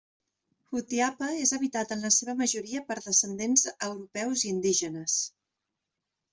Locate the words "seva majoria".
2.15-2.83